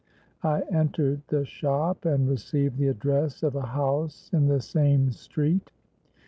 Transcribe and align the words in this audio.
I 0.41 0.61
entered 0.71 1.21
the 1.27 1.45
shop, 1.45 2.05
and 2.05 2.27
received 2.27 2.77
the 2.77 2.87
address 2.87 3.43
of 3.43 3.55
a 3.55 3.61
house 3.67 4.31
in 4.33 4.47
the 4.47 4.59
same 4.59 5.11
street. 5.11 5.69